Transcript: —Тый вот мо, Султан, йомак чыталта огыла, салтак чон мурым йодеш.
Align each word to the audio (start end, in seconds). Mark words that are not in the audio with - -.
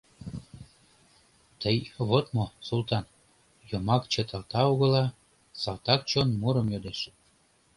—Тый 1.61 1.77
вот 2.09 2.25
мо, 2.35 2.45
Султан, 2.67 3.05
йомак 3.69 4.03
чыталта 4.13 4.61
огыла, 4.71 5.05
салтак 5.61 6.01
чон 6.09 6.29
мурым 6.41 6.67
йодеш. 6.73 6.99